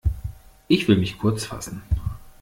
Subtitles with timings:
[0.67, 1.83] Ich will mich kurzfassen.